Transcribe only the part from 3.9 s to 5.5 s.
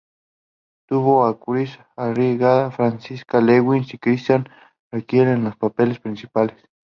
Cristián Riquelme, en